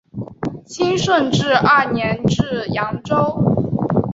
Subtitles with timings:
[0.65, 3.15] 清顺治二年至扬州。